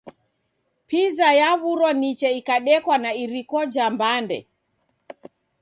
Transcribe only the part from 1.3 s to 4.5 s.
yaw'urwa nicha ikadekwa na iriko ja mbande.